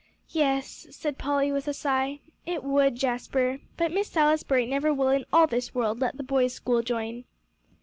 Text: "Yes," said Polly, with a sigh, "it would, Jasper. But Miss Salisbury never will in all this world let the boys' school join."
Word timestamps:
"Yes," 0.31 0.87
said 0.89 1.19
Polly, 1.19 1.51
with 1.51 1.67
a 1.67 1.75
sigh, 1.75 2.21
"it 2.43 2.63
would, 2.63 2.95
Jasper. 2.95 3.59
But 3.77 3.91
Miss 3.91 4.07
Salisbury 4.09 4.65
never 4.65 4.91
will 4.91 5.09
in 5.09 5.25
all 5.31 5.45
this 5.45 5.75
world 5.75 5.99
let 6.01 6.17
the 6.17 6.23
boys' 6.23 6.53
school 6.53 6.81
join." 6.81 7.23